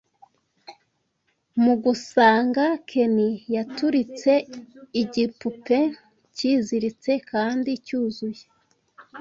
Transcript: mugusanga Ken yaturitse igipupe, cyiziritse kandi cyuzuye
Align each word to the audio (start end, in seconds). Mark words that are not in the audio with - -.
mugusanga 1.63 2.65
Ken 2.89 3.17
yaturitse 3.55 4.31
igipupe, 5.01 5.79
cyiziritse 6.35 7.11
kandi 7.31 7.71
cyuzuye 7.85 8.43